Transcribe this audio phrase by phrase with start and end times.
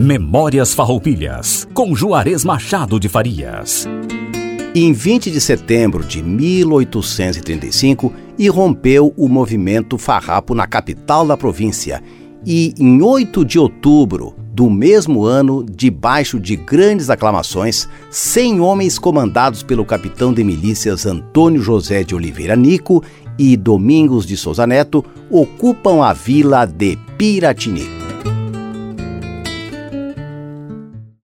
[0.00, 3.84] Memórias Farroupilhas, com Juarez Machado de Farias.
[4.72, 12.00] Em 20 de setembro de 1835, irrompeu o movimento farrapo na capital da província.
[12.46, 19.64] E em 8 de outubro do mesmo ano, debaixo de grandes aclamações, 100 homens comandados
[19.64, 23.02] pelo capitão de milícias Antônio José de Oliveira Nico
[23.36, 27.97] e Domingos de Souza Neto ocupam a vila de Piratinico.